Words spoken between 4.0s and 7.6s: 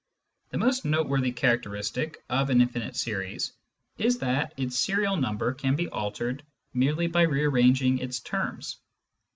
that its serial number can be altered by merely re